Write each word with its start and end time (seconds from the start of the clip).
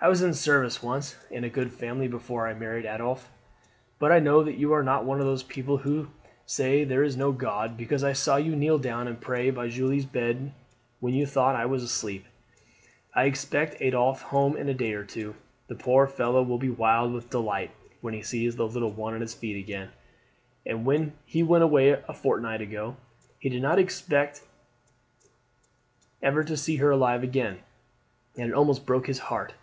"I 0.00 0.08
was 0.08 0.20
in 0.20 0.34
service 0.34 0.82
once 0.82 1.16
in 1.30 1.44
a 1.44 1.48
good 1.48 1.72
family 1.72 2.08
before 2.08 2.46
I 2.46 2.52
married 2.52 2.84
Adolphe. 2.84 3.26
But 3.98 4.12
I 4.12 4.18
know 4.18 4.42
that 4.42 4.58
you 4.58 4.70
are 4.74 4.82
not 4.82 5.06
one 5.06 5.18
of 5.18 5.24
those 5.24 5.42
people 5.42 5.78
who 5.78 6.08
say 6.44 6.84
there 6.84 7.02
is 7.02 7.16
no 7.16 7.32
God, 7.32 7.78
because 7.78 8.04
I 8.04 8.12
saw 8.12 8.36
you 8.36 8.54
kneel 8.54 8.76
down 8.76 9.08
and 9.08 9.18
pray 9.18 9.48
by 9.48 9.68
Julie's 9.68 10.04
bed 10.04 10.52
when 11.00 11.14
you 11.14 11.24
thought 11.24 11.56
I 11.56 11.64
was 11.64 11.82
asleep. 11.82 12.26
I 13.14 13.24
expect 13.24 13.80
Adolphe 13.80 14.26
home 14.26 14.58
in 14.58 14.68
a 14.68 14.74
day 14.74 14.92
or 14.92 15.04
two. 15.04 15.36
The 15.68 15.74
poor 15.74 16.06
fellow 16.06 16.42
will 16.42 16.58
be 16.58 16.68
wild 16.68 17.14
with 17.14 17.30
delight 17.30 17.70
when 18.02 18.12
he 18.12 18.20
sees 18.20 18.56
the 18.56 18.66
little 18.66 18.92
one 18.92 19.14
on 19.14 19.22
its 19.22 19.32
feet 19.32 19.56
again. 19.58 19.88
When 20.68 21.14
he 21.24 21.42
went 21.42 21.64
away 21.64 21.92
a 21.92 22.12
fortnight 22.12 22.60
ago 22.60 22.96
he 23.38 23.48
did 23.48 23.62
not 23.62 23.78
expect 23.78 24.42
ever 26.22 26.44
to 26.44 26.58
see 26.58 26.76
her 26.76 26.90
alive 26.90 27.22
again, 27.22 27.60
and 28.36 28.50
it 28.50 28.54
almost 28.54 28.84
broke 28.84 29.06
his 29.06 29.18
heart. 29.18 29.54